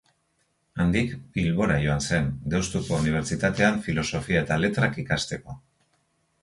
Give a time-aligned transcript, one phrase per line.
[0.85, 5.61] Handik Bilbora joan zen, Deustuko Unibertsitatean Filosofia eta Letrak ikasteko.